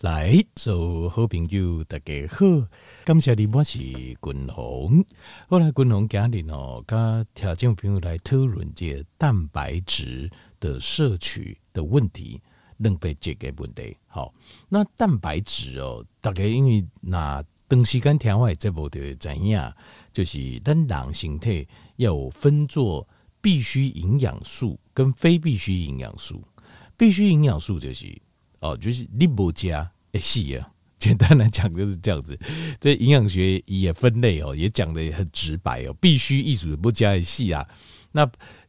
[0.00, 2.44] 来，做好朋友大家好，
[3.02, 5.02] 感谢你，我是君宏。
[5.48, 10.30] 后来君宏今日哦，跟听众朋友来讨论这蛋白质
[10.60, 12.38] 的摄取的问题，
[12.76, 13.96] 能被解决问题。
[14.06, 14.34] 好，
[14.68, 19.58] 那蛋白质哦，大概因为那长时间听我节目就会知影，
[20.12, 21.66] 就是咱人身体
[21.96, 23.08] 要分作
[23.40, 26.44] 必须营养素跟非必须营养素。
[26.98, 28.06] 必须营养素就是
[28.60, 29.90] 哦，就是你不加。
[30.18, 30.66] 细啊，
[30.98, 32.38] 简单来讲就是这样子。
[32.80, 35.92] 这营养学也分类哦，也讲得很直白哦。
[36.00, 37.68] 必须艺术不加细啊，
[38.12, 38.26] 那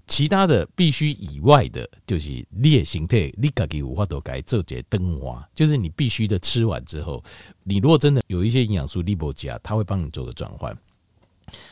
[0.08, 7.23] 其他的必须以外的，就是列形态，你自己有法度改做些灯化，就是你必须的吃完之后，
[7.63, 10.77] 你如果真的有一些营养素你不加，它会帮你做个转换。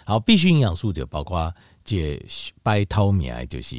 [0.05, 1.53] 好，必须营养素就包括
[1.84, 2.17] 这
[2.63, 3.75] 白透明，就是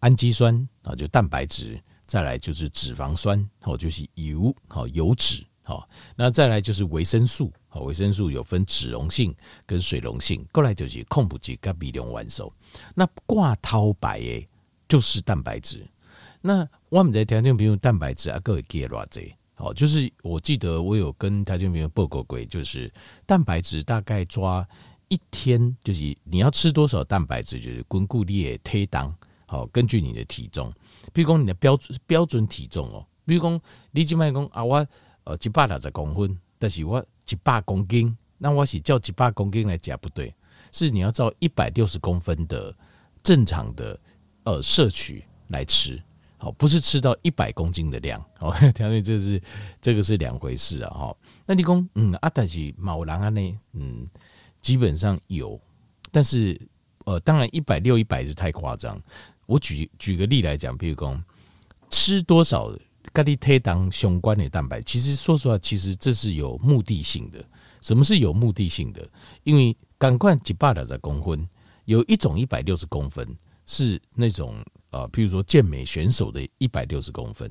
[0.00, 1.82] 氨基酸啊，就蛋白质。
[2.10, 9.32] 再来就是脂肪酸，好，就是油，好，油脂，好，那再来就是维生素，好，维生素有分脂溶性
[9.64, 12.52] 跟水溶性，过来就是矿物质跟微量元素。
[12.96, 14.48] 那挂头白诶，
[14.88, 15.86] 就是蛋白质。
[16.40, 22.92] 那我们在条件比如蛋白质啊，各位记得偌济，好，就是我记得我有跟条件比如报告过，就是
[23.24, 24.68] 蛋白质大概抓
[25.06, 29.14] 一天，就是你要吃多少蛋白质，就是根据你的体重，
[29.46, 30.74] 好，根据你的体重。
[31.12, 34.86] 比如讲你的标准标准体重哦，比如讲你即卖讲啊，我
[35.24, 40.34] 呃一百六十公分，但是我一百公斤，那我是照一百公斤来讲不对，
[40.72, 42.74] 是你要照一百六十公分的
[43.22, 43.98] 正常的
[44.44, 46.02] 呃摄取来吃，
[46.38, 49.40] 好，不是吃到一百公斤的量，哦， 条件这是
[49.80, 51.16] 这个是两回事啊，哈。
[51.46, 54.06] 那你讲嗯啊，但是某人安呢，嗯，
[54.60, 55.60] 基本上有，
[56.10, 56.60] 但是
[57.04, 59.00] 呃，当然一百六一百是太夸张。
[59.50, 61.20] 我举举个例来讲，比如讲
[61.90, 62.72] 吃多少
[63.12, 67.44] 咖喱推当相关的蛋白，其实说实话，其实这是有目的性的。
[67.80, 69.04] 什么是有目的性的？
[69.42, 71.48] 因为赶快一百六十公分，
[71.84, 73.26] 有一种一百六十公分
[73.66, 77.50] 是那种呃，譬如说健美选手的一百六十公分，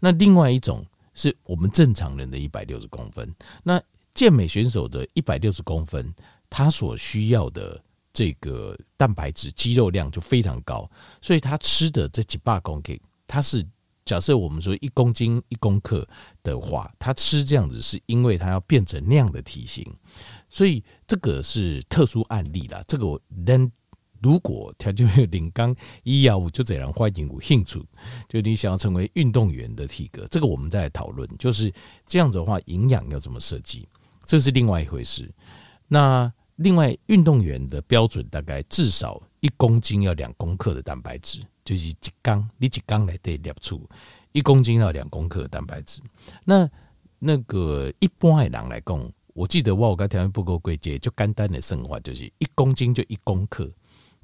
[0.00, 0.84] 那另外一种
[1.14, 3.32] 是我们正常人的一百六十公分。
[3.62, 3.80] 那
[4.14, 6.12] 健美选手的一百六十公分，
[6.50, 7.80] 他所需要的。
[8.16, 10.90] 这个蛋白质肌肉量就非常高，
[11.20, 13.62] 所以他吃的这几百公斤，他是
[14.06, 16.08] 假设我们说一公斤一公克
[16.42, 19.84] 的话，他吃这样子是因为他要变成那样的体型，
[20.48, 22.82] 所以这个是特殊案例啦。
[22.88, 23.70] 这个我能
[24.22, 27.84] 如果条件没有领刚医药，我就这样欢迎有兴趣，
[28.30, 31.70] 就你想要成为运动员的体格，这个我们再来讨论，就是
[32.06, 33.86] 这样子的话，营养要怎么设计，
[34.24, 35.30] 这是另外一回事。
[35.88, 36.32] 那。
[36.56, 43.80] 另外，运动员的标准大概至少一公斤要两公克的蛋白质，就是一缸，你一缸来得摄取
[44.32, 46.00] 一公斤要两公克的蛋白质。
[46.44, 46.68] 那
[47.18, 53.70] 那个一般的人来讲，我记得我有跟条件不够规则，就简单的算法就是一公斤就一公克。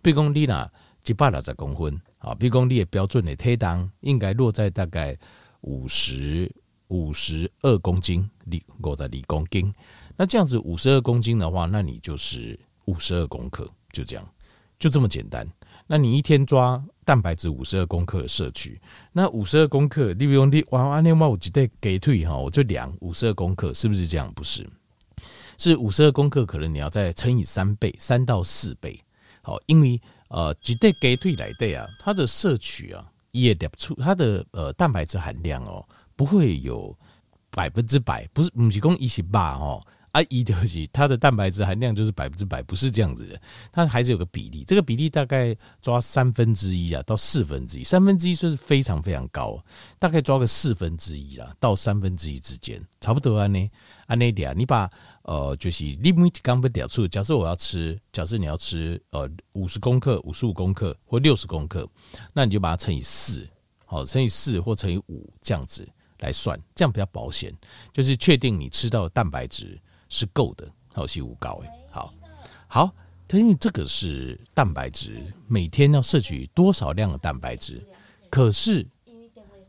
[0.00, 0.70] 比如讲你那
[1.04, 5.16] 一百六十公分，啊，比如讲你的标准的体重应该落在大概
[5.60, 6.50] 五十
[6.88, 9.72] 五十二公斤，你五十二公斤。
[10.16, 14.26] 那这样子五十二公斤的话，那你就是五十二公克，就这样，
[14.78, 15.46] 就这么简单。
[15.86, 18.80] 那你一天抓蛋白质五十二公克的摄取，
[19.12, 24.32] 那五十二公克，你比如你哇哇那哇我几袋给退哈，我就量五十二公克，是不是这样？
[24.32, 24.66] 不是，
[25.58, 28.98] 是五十二公克，可能你要再乘以三倍，三到四倍。
[29.42, 35.84] 好，因为呃几袋给退来的啊，它的摄取啊也得出它的呃蛋白质含量哦，
[36.16, 36.96] 不会有
[37.50, 39.84] 百分之百，不是不是讲一十八哦。
[40.12, 43.40] 啊，一的是它的蛋白质含量就是百分之百，不是这样子的，
[43.72, 49.58] 它还是有个比例，这个比例大概抓三分之一啊到四分之一，三分之一算是非常非常高，
[49.98, 53.70] 大概抓个四分之一啊到三分之一之间，差不多啊呢，
[54.06, 54.90] 啊那点，你把
[55.22, 56.12] 呃就是你
[56.42, 61.88] 刚不掉出，假设我要吃，假设你要吃呃五十公克、五十五公克或六十公克，
[62.34, 63.48] 那你就把它乘以四，
[63.86, 67.50] 好，乘以四或乘以五这样子来算，这样比较保险，
[67.94, 69.80] 就是确定你吃到的蛋白质。
[70.12, 72.12] 是够的，好细无高诶，好
[72.68, 72.94] 好，
[73.26, 77.82] 它因为这个是蛋白质，每天要摄取多少量的蛋白质？
[78.28, 78.86] 可是，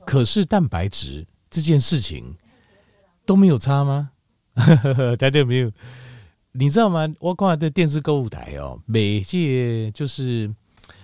[0.05, 2.35] 可是蛋白质这件事情
[3.25, 4.11] 都没有差吗？
[5.17, 5.71] 大家有没有？
[6.51, 7.07] 你知道吗？
[7.21, 10.53] 我挂的电视购物台哦，每届就是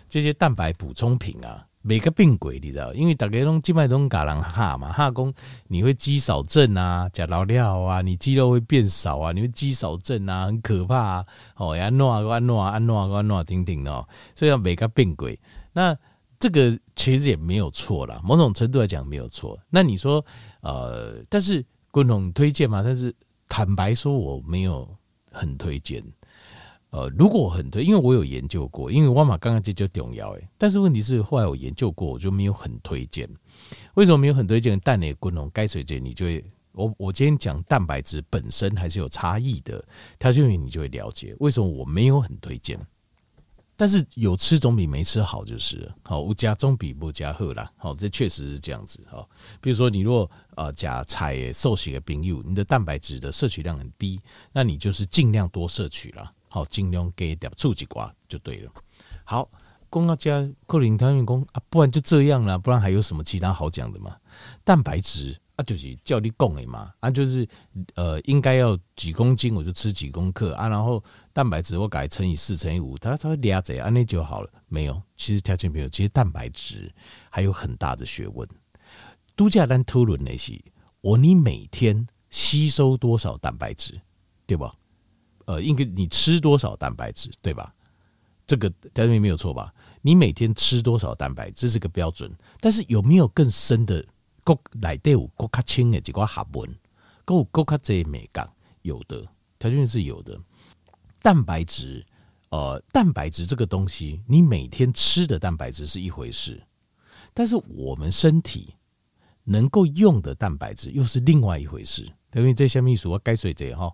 [0.10, 1.66] 这些蛋白补充品啊。
[1.82, 5.34] 每个病鬼，你知道，因为大家都基本上都搞人哈嘛，哈讲
[5.68, 14.06] 你会肌少症啊，吃老料啊，你肌肉会变少啊，你会肌少症啊，很可怕啊，哦，安诺啊，安诺啊，安诺啊，安诺啊，听听哦，
[14.36, 15.40] 所以要每个病鬼，
[15.72, 15.98] 那
[16.38, 19.58] 这个其实也没有错啦，某种程度来讲没有错。
[19.70, 20.24] 那你说，
[20.62, 23.14] 呃，但是共同推荐嘛，但是
[23.48, 24.88] 坦白说我没有
[25.32, 26.04] 很推荐。
[26.92, 33.30] 呃，如果很推，因为我有研究过，因为我嘛刚刚这就重要诶，但是问题是后来我研究过，我就没有很推荐。
[33.94, 34.80] 为什么没有很推荐？
[34.80, 39.84] 蛋类共同该水解，你就会我我今天讲蛋白质本身还是有差异的，
[40.18, 42.80] 它就你就会了解为什么我没有很推荐。
[43.76, 47.72] 但是有吃总比没吃好，就是好，无加总比不加好啦。
[47.78, 49.00] 好，这确实是这样子。
[49.10, 49.26] 哈，
[49.62, 54.20] 比如说你若呃加菜瘦型的朋友，你的蛋白质的摄取量很低，
[54.52, 56.34] 那你就是尽量多摄取了。
[56.50, 58.72] 好，尽量给点醋几瓜就对了。
[59.24, 59.50] 好，
[59.90, 64.18] 公要加克林汤员工啊，不然就这样了，不然还有什么其他好讲的吗？
[64.64, 65.40] 蛋白质。
[65.56, 67.46] 啊，就是叫你供的嘛，啊，就是
[67.96, 71.04] 呃，应该要几公斤我就吃几公克啊，然后
[71.34, 74.50] 蛋白质我改乘以四乘以五，它稍微俩这样那就好了。
[74.70, 76.90] 没有，其实条件没有，其实蛋白质
[77.30, 78.48] 还有很大的学问。
[79.36, 80.58] 度假单讨论那些，
[81.02, 84.00] 我你每天吸收多少蛋白质，
[84.48, 84.74] 对吧？
[85.50, 87.74] 呃，应该你吃多少蛋白质，对吧？
[88.46, 89.74] 这个条件没有错吧？
[90.04, 94.06] 你每天吃多少蛋白质，是个标准，但是有没有更深的？
[94.44, 96.70] 国内底有国较轻的几个学问，
[97.28, 98.48] 有国较济美感，
[98.84, 100.40] 有的条件是有的。
[101.22, 102.06] 蛋白质，
[102.50, 106.62] 呃，蛋白质这个东西，你每天吃的蛋白质是一回事，
[107.34, 108.76] 但是我们身体
[109.44, 112.08] 能够用的蛋白质又是另外一回事。
[112.34, 113.92] 因为这些秘书我该说这哈，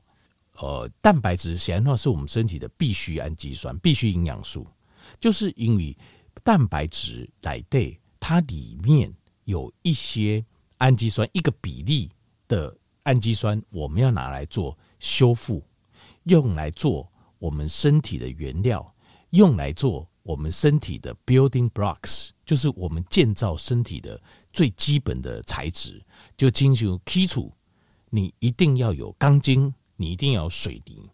[0.57, 4.67] 呃，蛋白质显然话是我们身体的必需氨基酸、必需营养素，
[5.19, 5.97] 就是因为
[6.43, 9.13] 蛋白质内底它里面。
[9.45, 10.43] 有一些
[10.79, 12.09] 氨基酸，一个比例
[12.47, 15.63] 的氨基酸，我们要拿来做修复，
[16.23, 17.07] 用来做
[17.37, 18.91] 我们身体的原料，
[19.29, 24.19] 用来做我们身体的 building blocks，就是我们建造身体的
[24.51, 26.03] 最基本的材质。
[26.35, 27.53] 就进行基础，
[28.09, 31.09] 你一定要有钢筋，你一定要有水泥。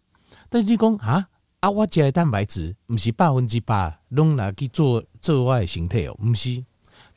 [0.48, 1.28] 但是你讲啊
[1.60, 6.64] 啊，我加的蛋白质不是百分之百拢拿去做做外形态哦，不是，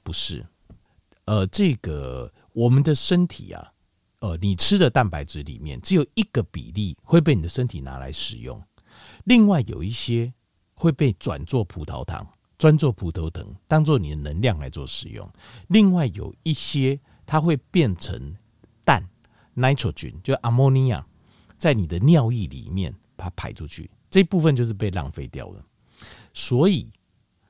[0.04, 0.46] 不是。
[1.26, 3.74] 呃，这个我们的身体啊，
[4.20, 8.62] 呃，你吃的蛋白质里面只有一个比例会被你的身体拿来使用，
[9.24, 10.32] 另外有一些
[10.76, 12.28] 会被转做葡萄糖，
[12.60, 15.28] 专做葡萄糖当做你的能量来做使用。
[15.70, 18.36] 另外有一些它会变成
[18.84, 19.04] 氮
[19.56, 21.04] （nitrogen），就 ammonia，
[21.58, 25.66] 在你的尿液里面把它排出去，这部分就是被浪费掉了。
[26.34, 26.92] 所以，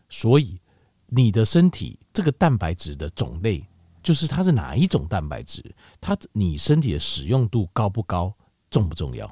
[0.09, 0.59] 所以。
[1.07, 3.63] 你的身体这个蛋白质的种类，
[4.01, 5.63] 就是它是哪一种蛋白质？
[6.01, 8.33] 它你身体的使用度高不高？
[8.71, 9.31] 重不重要？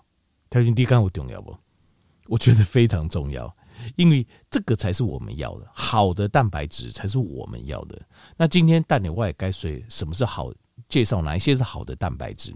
[0.52, 1.58] 条件低干我重要不？
[2.28, 3.54] 我觉得非常重要，
[3.96, 8.00] 因为这个才是我们要的，好的蛋白质才是我们要的。
[8.38, 10.54] 那今天蛋里外该说什么是好？
[10.88, 12.54] 介绍哪一些是好的蛋白质？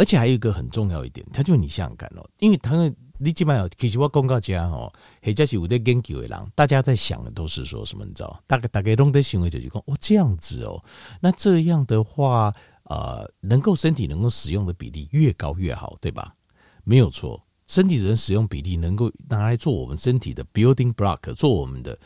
[0.00, 2.92] 而且还有一个很重要一点，他就你想想看哦，因为它的。
[3.22, 4.90] 你基本上其实我公告家哦，
[5.22, 8.02] 或者是有在研究的人，大家在想的都是说什么？
[8.02, 8.42] 你知道？
[8.46, 10.82] 大概大概弄得行为就是讲哦，这样子哦，
[11.20, 12.50] 那这样的话，
[12.84, 16.34] 呃，能够身体能够使用的比例越高越好，对吧？
[16.82, 21.98] 没有错，身体人使用比例能够拿来做我们身体的 building block，做我们的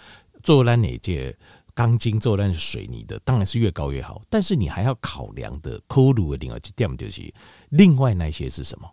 [0.43, 1.32] 做来哪件
[1.75, 4.23] 钢筋，做咱水泥的，当然是越高越好。
[4.31, 7.35] 但是你还要考量的考虑的另外点就是，
[7.71, 8.88] 另外那些是什么？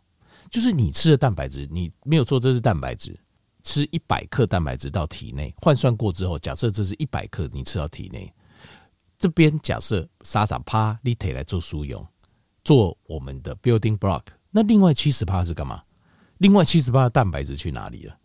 [0.50, 3.18] 就是你吃的蛋白质，你没有错，这是蛋白质。
[3.64, 8.34] 吃一百克蛋白质到体内，换算过之后，假设这是一百克，你吃到体内，
[9.20, 12.04] 这边假设沙沙趴你腿来做输用，
[12.64, 14.24] 做我们的 building block。
[14.50, 15.84] 那另外七十趴是干嘛？
[16.40, 18.18] 另外七十趴的蛋白质去哪里了？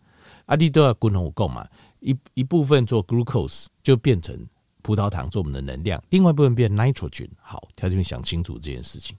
[0.47, 1.67] 阿弟都要共同购嘛，
[1.99, 4.47] 一一部分做 glucose 就变成
[4.81, 7.29] 葡萄糖做我们的能量，另外一部分变 nitrogen。
[7.41, 9.17] 好，条件想清楚这件事情。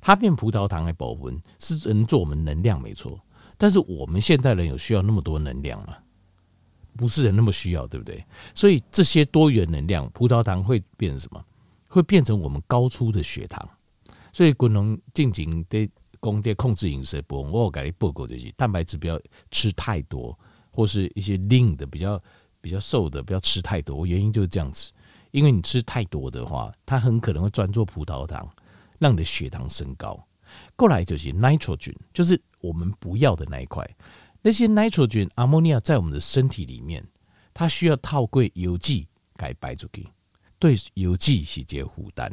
[0.00, 3.20] 它变葡萄糖来保温是能做我们能量没错，
[3.56, 5.96] 但是我们现代人有需要那么多能量吗？
[6.96, 8.24] 不是人那么需要，对不对？
[8.54, 11.44] 所以这些多元能量，葡萄糖会变成什么？
[11.88, 13.68] 会变成我们高出的血糖。
[14.32, 15.88] 所以，滚龙进行的
[16.20, 17.42] 供电控制饮食不？
[17.42, 19.20] 我有给你报告这些蛋白质不要
[19.50, 20.38] 吃太多，
[20.76, 22.22] 或是一些 lean 的比较
[22.60, 24.06] 比较瘦的不要吃太多。
[24.06, 24.92] 原因就是这样子，
[25.32, 28.48] 因为你吃太多的话，它很可能会转做葡萄糖。
[28.98, 30.18] 让你的血糖升高，
[30.74, 33.86] 过来就是 nitrogen，就是我们不要的那一块。
[34.40, 37.06] 那些 nitrogen、ammonia 在我们的身体里面，
[37.52, 39.06] 它需要套过邮寄
[39.36, 40.08] 给排出去，
[40.58, 42.32] 对邮寄是一个负担，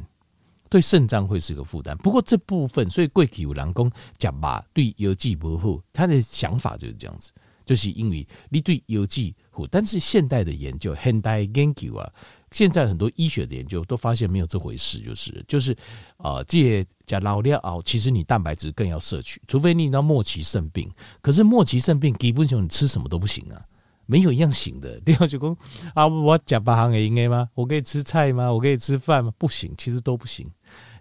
[0.70, 1.98] 对肾脏会是个负担。
[1.98, 3.74] 不过这部分，所以过去有人
[4.18, 7.34] 讲，吃肉对邮寄不好，他的想法就是这样子。
[7.66, 9.36] 就是因为你对药剂，
[9.70, 12.12] 但是现代的研究，现代研究啊，
[12.52, 15.76] 现在很多医学的研究都发现没有这回事，就是就是
[16.18, 20.92] 啊，这些讲老了啊，其实你蛋白质更要摄取，除非你到末期肾病，
[21.22, 23.62] 可是末期肾病基本上你吃什么都不行啊，
[24.06, 25.02] 没有一样行的。
[25.06, 25.58] 你要就说
[25.94, 27.50] 啊，我吃八行也应该吗？
[27.54, 28.52] 我可以吃菜吗？
[28.52, 29.32] 我可以吃饭吗？
[29.38, 30.50] 不行，其实都不行。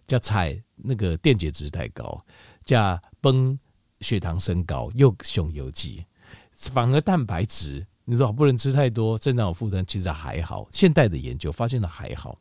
[0.05, 2.25] 加菜那个电解质太高，
[2.65, 3.57] 加崩
[4.01, 6.05] 血糖升高，又熊油剂。
[6.53, 10.69] 反而蛋白质，你说不能吃太多，肾脏有负担，其实还好。
[10.71, 12.39] 现代的研究发现的还好，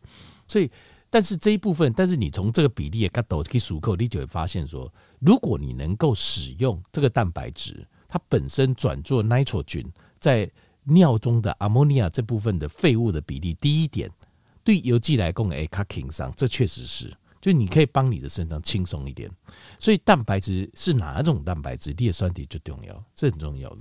[0.47, 0.69] 所以，
[1.09, 9.85] 但是这一部分，但是你从这个比例也看到，可以数扣，你就会发现说，如果你能够使用这个蛋白质，它本身转做 nitrogen
[10.19, 10.49] 在
[10.83, 14.09] 尿中的 ammonia 这部分的废物的比例低一点，
[14.63, 17.11] 对油剂来讲，哎，它轻松，这确实是。
[17.39, 19.27] 就你可以帮你的肾脏轻松一点，
[19.79, 21.91] 所以蛋白质是哪种蛋白质？
[21.93, 23.77] 裂酸体就重要，这很重要的。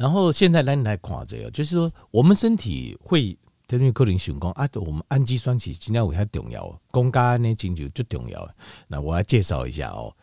[0.00, 8.48] 然后现在来来看这个，就是说我们身体会根据克林熊讲啊，我们氨基酸其实今天为它重要，公家呢研究最重要。
[8.88, 10.16] 那我来介绍一下哦，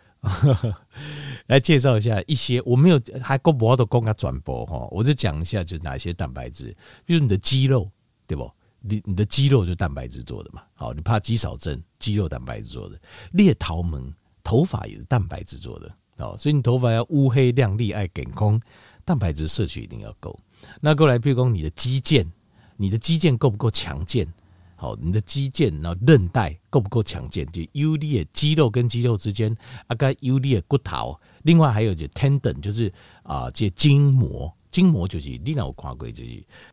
[1.45, 7.87] 来介绍一下一些我没有还够不好的公家转播哈，我就讲一下就是哪些蛋白质，比如你的肌肉，
[8.25, 8.49] 对不？
[8.79, 10.63] 你你的肌肉就蛋白质做的嘛？
[10.73, 12.99] 好，你怕肌少症，肌肉蛋白质做的。
[13.31, 14.11] 裂头门
[14.43, 18.59] 头发也是蛋白质做的哦，所以你头发要乌黑亮丽，爱健康，
[19.07, 20.37] 蛋白质摄取一定要够。
[20.81, 22.27] 那过来，譬如说你的肌腱，
[22.75, 24.27] 你的肌腱够不够强健？
[24.75, 27.47] 好，你的肌腱然后韧带够不够强健？
[27.53, 29.55] 就有力的肌肉跟肌肉之间
[29.87, 31.17] 啊，该有力的骨头。
[31.43, 32.91] 另外还有就 tendon，就是
[33.23, 36.29] 啊，这筋膜，筋膜就是你哪有看过就是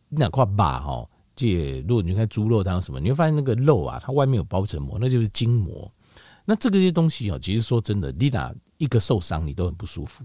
[0.09, 1.09] 你哪块肉哈。
[1.37, 5.89] 这如果你看猪肉汤什么，你会发现那个肉啊，它外面有包层膜，那就是筋膜。
[6.45, 10.25] 那这个些东西啊，其实说真的，你哪一个受伤，你都很不舒服。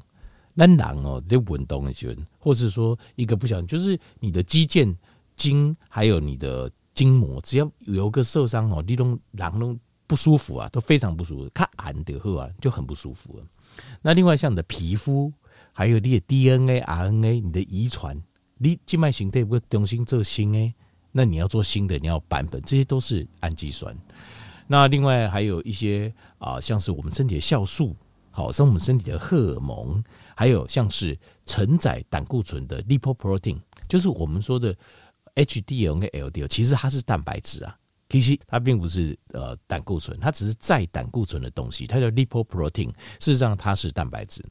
[0.60, 4.94] 那囊哦，这运动的时候，或者说一个不小心，就是你的肌腱、
[5.38, 9.74] 筋，还有你的筋膜，只要有个受伤哦，你都囊都
[10.06, 11.50] 不舒服啊，都非常不舒服。
[11.54, 13.44] 它按的后啊，就很不舒服了。
[14.02, 15.32] 那另外像你的皮肤，
[15.72, 18.22] 还有你的 DNA、RNA，你的遗传，
[18.58, 20.76] 你静脉形态不重新做新诶。
[21.14, 23.96] 那你要做新的，你要版本，这些都是氨基酸。
[24.68, 27.96] 那另外还有一些啊，像是我们身体的酵素，
[28.32, 30.04] 好，像我们身体的荷尔蒙，
[30.36, 34.76] 还有像是承载胆固醇的 lipoprotein，就是我们说的
[35.36, 37.78] HDL 跟 LDL，其实它是蛋白质啊，
[38.10, 44.44] 其实它并不是呃胆固醇，它只是载胆固醇的东西，它叫 lipoprotein，事实上它是蛋白质。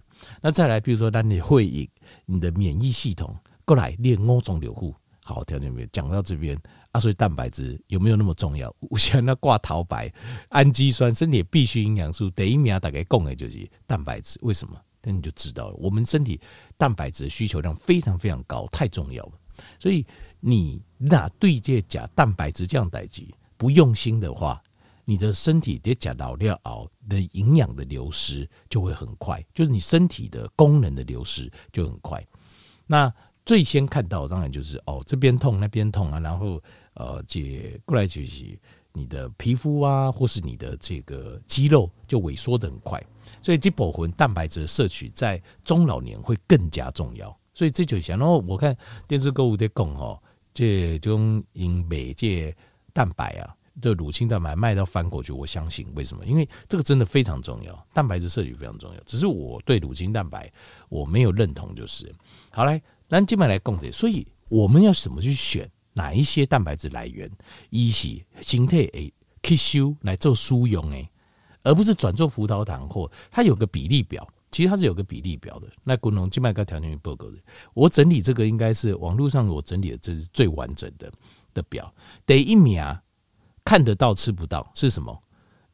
[0.42, 1.88] 那再来，比如说，当你会以
[2.26, 4.94] 你的免疫系统过来练五种流户。
[5.22, 6.58] 好，条件没有讲到这边
[6.92, 8.74] 啊，所以蛋白质有没有那么重要？
[8.90, 10.12] 我想那挂桃白，
[10.48, 14.38] 氨基酸，身体必需营养素，第一名大概供的就是蛋白质。
[14.42, 14.80] 为什么？
[15.02, 16.40] 那你就知道了，我们身体
[16.76, 19.32] 蛋白质的需求量非常非常高，太重要了。
[19.78, 20.04] 所以
[20.40, 23.26] 你那对这假蛋白质这样代志
[23.56, 24.62] 不用心的话，
[25.04, 32.22] 你的身体得假老料熬的营养的流失就会很快，就是你身体的功能的流失就很快。
[32.86, 33.12] 那
[33.48, 36.62] 最先看到当然就是哦，这边痛那边痛啊，然后
[36.92, 38.44] 呃，接过来就是
[38.92, 43.02] 你的皮肤啊，或是你的这个肌肉就萎缩得很快，
[43.40, 47.34] 所以这部分蛋白质摄取在中老年会更加重要。
[47.54, 48.76] 所以这就想，然后我看
[49.06, 52.54] 电视购物在讲哦，这种因美这
[52.92, 56.22] 蛋白啊，这乳清蛋白卖到翻过去，我相信为什么？
[56.26, 59.00] 因为这个真的非常重要，蛋白质摄取非常重要。
[59.06, 60.52] 只是我对乳清蛋白
[60.90, 62.14] 我没有认同，就是
[62.52, 62.78] 好来。
[63.08, 67.30] 咱静脉来讲这，所以我们要怎么去选哪一些蛋白质来源，
[67.70, 69.12] 一是身体诶
[69.42, 71.08] 吸收来做输用诶，
[71.62, 75.66] 而不是转做葡萄糖或它有个比例表，其实它是有个比例表的。
[75.82, 77.38] 那滚龙今晚跟条件报告的，
[77.72, 81.10] 我整理这个应该是网络上我整理的，这是最完整的
[81.54, 81.92] 的表。
[82.26, 83.00] 第一秒
[83.64, 85.22] 看得到吃不到是什么？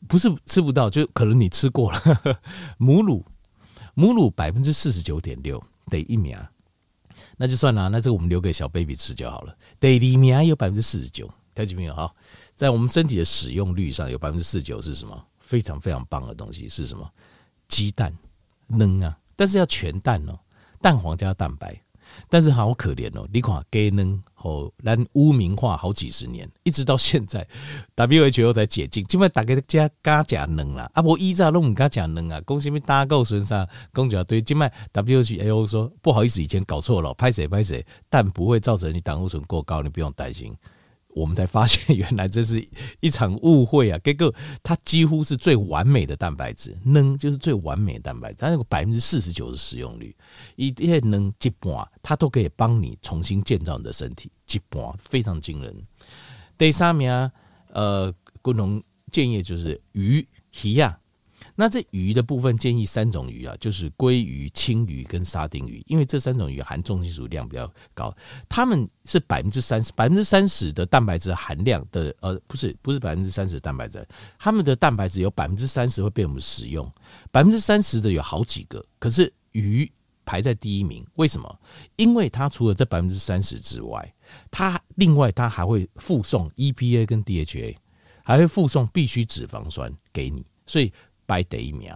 [0.07, 1.99] 不是吃不到，就可能你吃过了。
[2.79, 3.25] 母乳，
[3.95, 5.61] 母乳百分之四十九点六，
[5.91, 6.38] 第一秒。
[7.37, 9.57] 那就算了，那这个我们留给小 baby 吃就好了。
[9.78, 11.95] 对，里面还有百分之四十九，看见没有？
[11.95, 12.12] 哈，
[12.54, 15.26] 在我们身体的使用率上有百分之四十九是什么？
[15.38, 17.09] 非常非常棒的东西是什么？
[17.69, 18.16] 鸡蛋，
[18.66, 20.38] 嫩啊，但是要全蛋哦，
[20.81, 21.84] 蛋黄加蛋白。
[22.28, 27.46] 但是好可怜哦，你看鸡卵和咱污名化好几十年，一直到现在，
[27.96, 40.54] WHO 才解禁，基本大家加加加能啦，啊不依照拢唔加加能啊，讲什么胆固醇啥，讲就对，今麦 WHO 说不好意思，以前搞错了，拍谁拍谁，但不会造成你胆固醇过高，你不用担心。
[41.14, 42.62] 我们才发现，原来这是
[43.00, 43.99] 一场误会啊！
[44.02, 50.14] 结果它几乎是最完美的蛋白质，能就是最完美的蛋白质，它有百分之四十九的使用率，
[50.56, 55.75] 一天能一半，它都可以帮你重新建造你的身体，一半非常惊人。
[56.59, 57.30] 第三名，
[57.73, 60.26] 呃，共同建议就是鱼、
[60.64, 60.99] 鱼呀。
[61.56, 68.12] 那这鱼的部分建议三种鱼啊，就是鲑鱼、青鱼跟沙丁鱼，因为这三种鱼含重金属量比较高，
[68.49, 74.04] 它们是百分之三十百分之三十的蛋白质含量的，呃，不是不是百分之三十的蛋白质，
[74.37, 76.92] 它们的蛋白质有百分之三十会被我们使用，
[77.30, 79.88] 百分之三十的有好几个，可是鱼
[80.25, 81.61] 排在第一名，为什么？
[81.94, 84.12] 因为它除了这百分之三十之外，
[84.50, 87.76] 它另外它还会附送 EPA 跟 DHA，
[88.25, 90.92] 还会附送必需脂肪酸给你，所以。
[91.26, 91.93] 排第一名，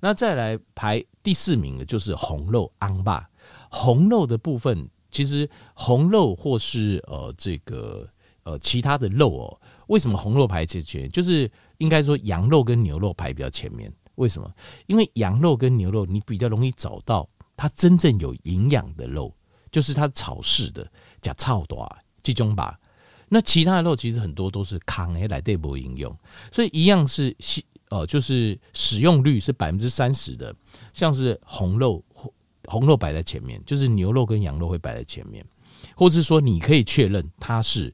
[0.00, 3.28] 那再来排第四名的就是红肉昂巴。
[3.70, 8.08] 红肉的部分，其实红肉或是呃这个
[8.42, 11.08] 呃其他的肉哦，为什么红肉排前前？
[11.10, 13.92] 就是应该说羊肉跟牛肉排比较前面。
[14.16, 14.52] 为什么？
[14.86, 19.34] 因为羊肉跟牛肉你比较容易找到它真正有营养的肉，
[19.72, 20.86] 就是它草饲的
[21.22, 21.88] 加草多
[22.22, 22.78] 这种吧。
[23.30, 26.14] 那其他的肉其实很多都是扛诶来对不应用，
[26.52, 27.34] 所以一样是
[27.90, 30.54] 哦，就是使用率是百分之三十的，
[30.92, 32.02] 像是红肉，
[32.64, 35.44] 红肉摆在前面，就是牛肉跟羊肉会摆在前面，
[35.96, 37.92] 或是说你可以确认它是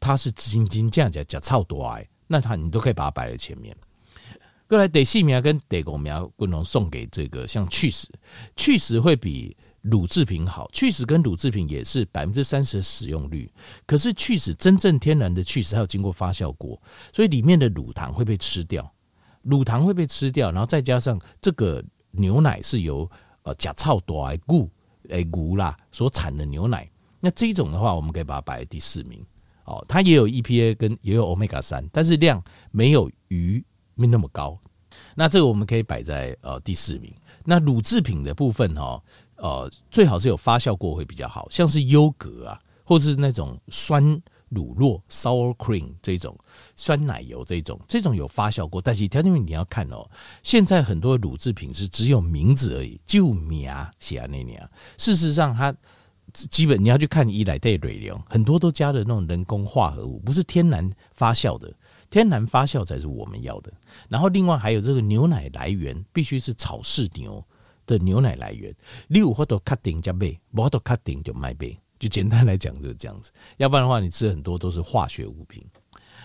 [0.00, 3.74] 它是斤斤这样讲讲超多哎，那它你都可以把它摆在前面。
[4.68, 8.08] 过来得细苗跟得狗苗不能送给这个像去死，
[8.56, 13.48] 去死会比乳制品好，去死跟乳制品也是百分之三十的使用率，
[13.86, 18.92] 可是去死真正天然的去死还有经过发酵过，所以里面的乳糖会被吃掉。
[19.46, 23.08] 乳糖会被吃掉，然后再加上这个牛奶是由
[23.42, 24.68] 呃甲草多来固
[25.08, 29.24] 诶固啦所产的牛奶，那这一种的话，我们可以把它摆在第四名
[29.64, 29.84] 哦。
[29.88, 34.58] 它也有 EPA 跟也有 Omega 三，但是量没有鱼没那么高。
[35.14, 37.14] 那这个我们可以摆在呃第四名。
[37.44, 39.00] 那乳制品的部分哈，
[39.36, 44.20] 呃最好是有发酵过会比较好，像是优格啊，或者是那种酸。
[44.48, 46.36] 乳酪 （sour cream） 这种
[46.74, 50.08] 酸奶油这种，这种有发酵过，但是条件你要看哦。
[50.42, 54.68] 现在很多乳制品是只有名字而已，就名写啊那里啊。
[54.96, 55.74] 事实上，它
[56.32, 61.72] 基本你要去看伊莱代瑞流，很多都加的那种人工化合物，不是天然发酵的。
[62.08, 63.72] 天然发酵才是我们要的。
[64.08, 67.44] 然后另外还有这个牛奶来源必须是草饲牛
[67.84, 68.72] 的牛奶来源，
[69.08, 71.76] 你有法度确定才买，无法度确定就卖买。
[71.98, 75.64] 就简单来讲就是这样子，要不然的话，你吃很多都是化学物品。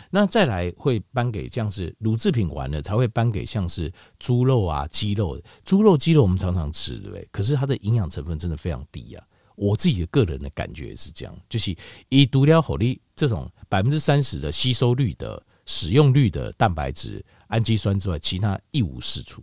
[0.10, 5.41] 那再来会颁给像是乳制品完了，才会颁给像是猪肉啊、鸡肉。
[5.63, 7.25] 猪肉、鸡肉我们常常吃，对不对？
[7.31, 9.23] 可是它的营养成分真的非常低啊。
[9.55, 11.73] 我自己的个人的感觉也是这样，就是
[12.10, 19.41] 以独料火力这种百分之三十的吸收率的使用率的蛋白质、氨基酸之外，其他一无是处。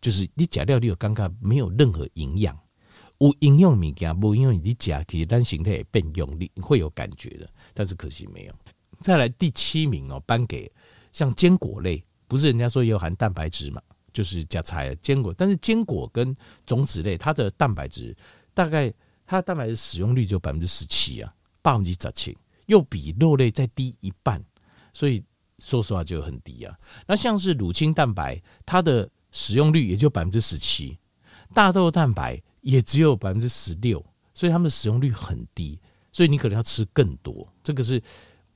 [0.00, 2.58] 就是你假料你有尴尬，没有任何营养。
[3.22, 7.48] 有营养物件，无营养你吃，其实咱形态也变用力，会有感觉的。
[7.72, 8.54] 但是可惜没有。
[9.00, 10.70] 再来第七名哦，颁给
[11.12, 13.80] 像坚果类，不是人家说也有含蛋白质嘛？
[14.12, 16.34] 就是加菜坚果，但是坚果跟
[16.66, 18.14] 种子类，它的蛋白质
[18.52, 18.92] 大概
[19.24, 21.32] 它的蛋白质使用率就百分之十七啊，
[21.62, 24.42] 百分之十七，又比肉类再低一半，
[24.92, 25.22] 所以
[25.60, 26.76] 说实话就很低啊。
[27.06, 30.98] 那像是乳清蛋白，它的使用率也就百分之十七，
[31.54, 32.42] 大豆蛋白。
[32.62, 35.78] 也只有百分之十六，所以它们的使用率很低，
[36.10, 38.02] 所以你可能要吃更多，这个是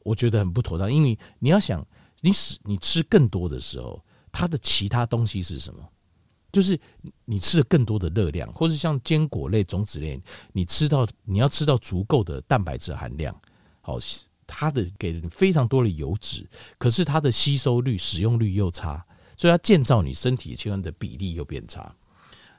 [0.03, 0.93] 我觉得很不妥当。
[0.93, 1.87] 因为你要想，
[2.23, 5.87] 你使你吃更多的时候，它的其他东西是什么？
[6.53, 6.79] 就是
[7.27, 10.19] 你吃了更多的热量，或是像坚果类、种子类，
[10.53, 13.39] 你吃到你要吃到足够的蛋白质含量，
[13.83, 13.99] 好，
[14.47, 19.05] 它的给人非常多的油脂，可是它的吸收率、使用率又差，
[19.37, 21.95] 所以它建造你身体器官的比例又变差。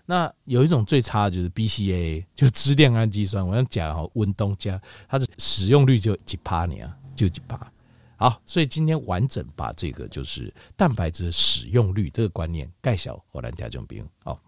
[0.09, 3.45] 那有一种最差的就是 BCAA，就支链氨基酸。
[3.45, 6.75] 我要讲哦，温东家它的使用率就几趴呢，
[7.13, 7.59] 就几趴。
[8.15, 14.03] 好，所以今天完整把这个就是蛋白质使用率这个观念盖小，我来调整兵。
[14.23, 14.39] 好。